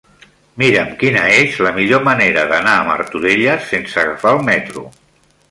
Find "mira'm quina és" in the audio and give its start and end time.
0.61-1.59